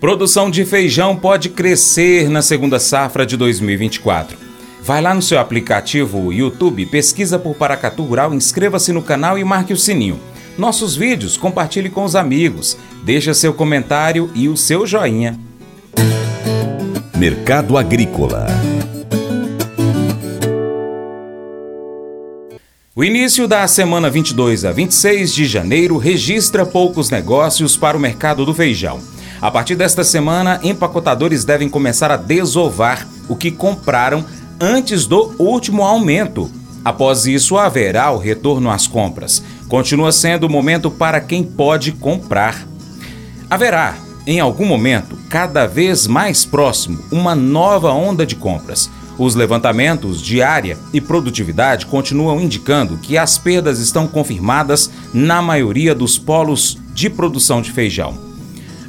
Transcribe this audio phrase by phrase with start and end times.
[0.00, 4.38] Produção de feijão pode crescer na segunda safra de 2024.
[4.82, 9.74] Vai lá no seu aplicativo YouTube, pesquisa por Paracatu Rural, inscreva-se no canal e marque
[9.74, 10.18] o sininho.
[10.56, 15.38] Nossos vídeos, compartilhe com os amigos, deixa seu comentário e o seu joinha.
[17.14, 18.46] Mercado Agrícola
[22.96, 28.46] O início da semana 22 a 26 de janeiro registra poucos negócios para o mercado
[28.46, 29.19] do feijão.
[29.40, 34.22] A partir desta semana, empacotadores devem começar a desovar o que compraram
[34.60, 36.50] antes do último aumento.
[36.84, 39.42] Após isso, haverá o retorno às compras.
[39.66, 42.66] Continua sendo o momento para quem pode comprar.
[43.48, 48.90] Haverá, em algum momento, cada vez mais próximo, uma nova onda de compras.
[49.16, 55.94] Os levantamentos de área e produtividade continuam indicando que as perdas estão confirmadas na maioria
[55.94, 58.29] dos polos de produção de feijão.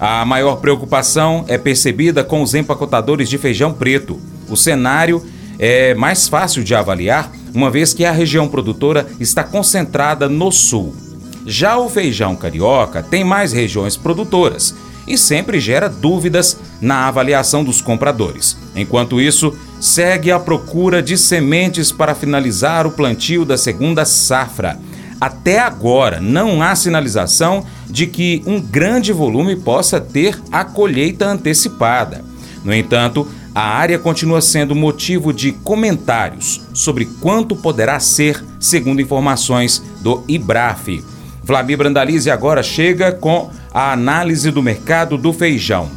[0.00, 4.18] A maior preocupação é percebida com os empacotadores de feijão preto.
[4.48, 5.22] O cenário
[5.58, 10.96] é mais fácil de avaliar, uma vez que a região produtora está concentrada no sul.
[11.44, 14.74] Já o feijão carioca tem mais regiões produtoras
[15.06, 18.56] e sempre gera dúvidas na avaliação dos compradores.
[18.74, 24.78] Enquanto isso, segue a procura de sementes para finalizar o plantio da segunda safra.
[25.20, 32.24] Até agora, não há sinalização de que um grande volume possa ter a colheita antecipada.
[32.64, 39.82] No entanto, a área continua sendo motivo de comentários sobre quanto poderá ser, segundo informações
[40.00, 41.04] do IBRAF.
[41.44, 45.90] Flamir Brandalize agora chega com a análise do mercado do feijão.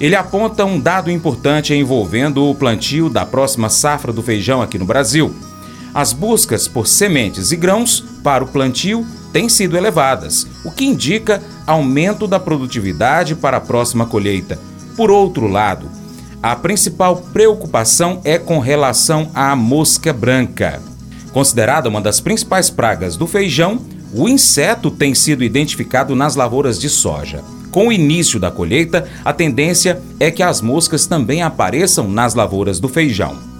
[0.00, 4.86] Ele aponta um dado importante envolvendo o plantio da próxima safra do feijão aqui no
[4.86, 5.34] Brasil.
[5.92, 11.42] As buscas por sementes e grãos para o plantio têm sido elevadas, o que indica
[11.66, 14.58] aumento da produtividade para a próxima colheita.
[14.96, 15.88] Por outro lado,
[16.42, 20.80] a principal preocupação é com relação à mosca branca.
[21.32, 23.80] Considerada uma das principais pragas do feijão,
[24.12, 27.42] o inseto tem sido identificado nas lavouras de soja.
[27.70, 32.80] Com o início da colheita, a tendência é que as moscas também apareçam nas lavouras
[32.80, 33.50] do feijão.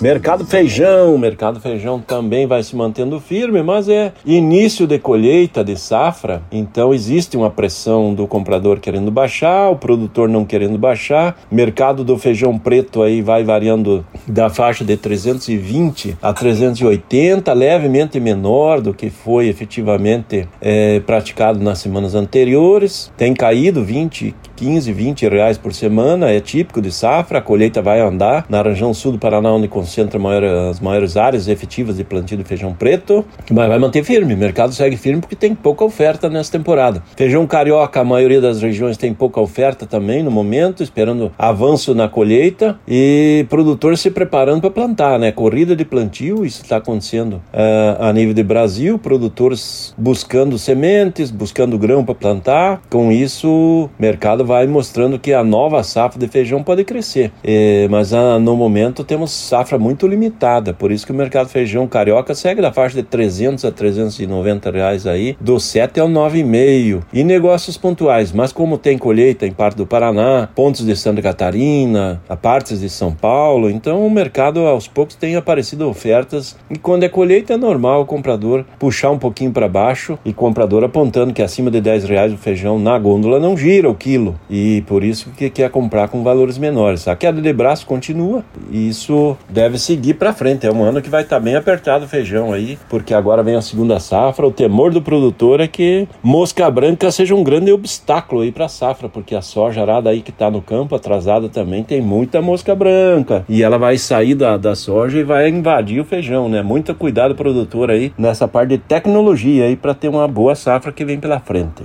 [0.00, 5.76] Mercado feijão, mercado feijão também vai se mantendo firme, mas é início de colheita de
[5.76, 11.38] safra, então existe uma pressão do comprador querendo baixar, o produtor não querendo baixar.
[11.52, 18.80] Mercado do feijão preto aí vai variando da faixa de 320 a 380, levemente menor
[18.80, 23.12] do que foi efetivamente é, praticado nas semanas anteriores.
[23.18, 27.98] Tem caído 20, 15, 20 reais por semana, é típico de safra, a colheita vai
[27.98, 28.44] andar.
[28.46, 32.44] Na região sul do Paraná, onde concentra maior, as maiores áreas efetivas de plantio de
[32.44, 34.34] feijão preto, mas vai manter firme.
[34.34, 37.02] O mercado segue firme porque tem pouca oferta nessa temporada.
[37.16, 42.06] Feijão carioca, a maioria das regiões tem pouca oferta também no momento, esperando avanço na
[42.06, 45.32] colheita e produtor se preparando para plantar, né?
[45.32, 51.78] Corrida de plantio, isso está acontecendo uh, a nível de Brasil, produtores buscando sementes, buscando
[51.78, 52.82] grão para plantar.
[52.90, 57.30] Com isso, o mercado vai mostrando que a nova safra de feijão pode crescer.
[57.44, 61.86] É, mas uh, no momento temos safra muito limitada, por isso que o mercado feijão
[61.86, 67.02] carioca segue da faixa de 300 a 390 reais aí, do 7 ao 9,5.
[67.12, 72.20] E negócios pontuais, mas como tem colheita em parte do Paraná, pontos de Santa Catarina,
[72.28, 77.04] a partes de São Paulo, então o mercado aos poucos tem aparecido ofertas e quando
[77.04, 81.40] é colheita é normal o comprador puxar um pouquinho para baixo e comprador apontando que
[81.40, 85.30] acima de 10 reais o feijão na gôndola não gira o quilo e por isso
[85.36, 87.06] que quer comprar com valores menores.
[87.06, 90.66] A queda de braço continua e isso deve seguir para frente.
[90.66, 93.54] É um ano que vai estar tá bem apertado o feijão aí, porque agora vem
[93.54, 94.46] a segunda safra.
[94.46, 98.68] O temor do produtor é que mosca branca seja um grande obstáculo aí para a
[98.68, 102.74] safra, porque a soja arada aí que está no campo atrasada também tem muita mosca
[102.74, 106.62] branca e ela vai sair da, da soja e vai invadir o feijão, né?
[106.62, 111.04] Muito cuidado produtor aí nessa parte de tecnologia aí para ter uma boa safra que
[111.04, 111.84] vem pela frente.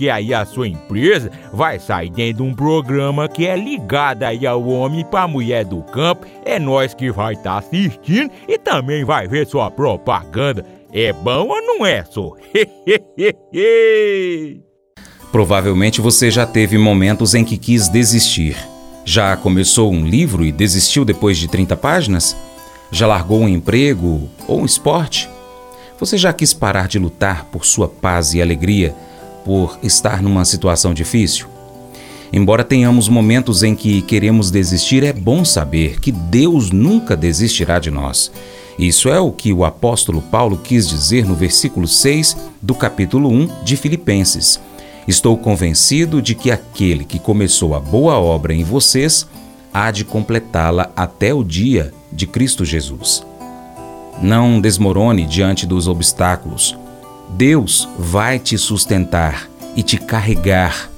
[0.09, 4.65] aí a sua empresa vai sair dentro de um programa que é ligado aí ao
[4.67, 6.25] homem para mulher do campo.
[6.45, 10.65] É nós que vai estar tá assistindo e também vai ver sua propaganda.
[10.93, 12.33] É bom ou não é, só?
[15.31, 18.57] Provavelmente você já teve momentos em que quis desistir.
[19.05, 22.35] Já começou um livro e desistiu depois de 30 páginas?
[22.91, 25.29] Já largou um emprego ou um esporte?
[25.97, 28.93] Você já quis parar de lutar por sua paz e alegria
[29.43, 31.47] por estar numa situação difícil?
[32.33, 37.91] Embora tenhamos momentos em que queremos desistir, é bom saber que Deus nunca desistirá de
[37.91, 38.31] nós.
[38.79, 43.63] Isso é o que o apóstolo Paulo quis dizer no versículo 6 do capítulo 1
[43.63, 44.59] de Filipenses.
[45.07, 49.27] Estou convencido de que aquele que começou a boa obra em vocês
[49.73, 53.25] há de completá-la até o dia de Cristo Jesus.
[54.21, 56.77] Não desmorone diante dos obstáculos.
[57.31, 60.89] Deus vai te sustentar e te carregar.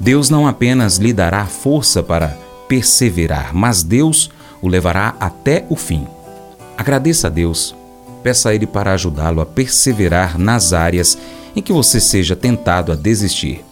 [0.00, 2.36] Deus não apenas lhe dará força para
[2.68, 6.06] perseverar, mas Deus o levará até o fim.
[6.76, 7.74] Agradeça a Deus.
[8.22, 11.18] Peça a Ele para ajudá-lo a perseverar nas áreas
[11.54, 13.64] em que você seja tentado a desistir.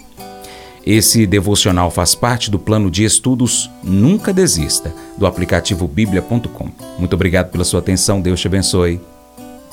[0.85, 6.69] Esse devocional faz parte do plano de estudos Nunca Desista, do aplicativo bíblia.com.
[6.99, 9.01] Muito obrigado pela sua atenção, Deus te abençoe.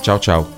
[0.02, 0.57] Tchau, tchau.